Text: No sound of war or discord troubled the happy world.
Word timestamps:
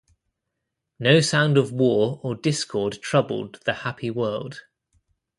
No 0.99 1.19
sound 1.19 1.59
of 1.59 1.71
war 1.71 2.19
or 2.23 2.33
discord 2.33 3.03
troubled 3.03 3.59
the 3.65 3.73
happy 3.85 4.09
world. 4.09 4.63